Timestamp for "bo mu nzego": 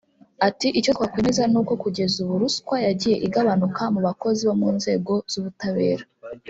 4.47-5.11